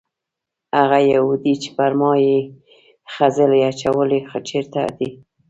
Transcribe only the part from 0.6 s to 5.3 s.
هغه یهودي چې پر ما یې خځلې اچولې چېرته دی؟